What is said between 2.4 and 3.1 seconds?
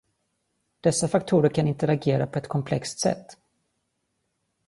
komplext